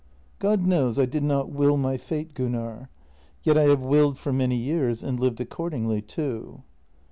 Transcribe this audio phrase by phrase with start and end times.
[0.39, 2.89] "God knows I did not will my fate, Gunnar.
[3.43, 6.63] Yet I have willed for many years and lived accordingly, too."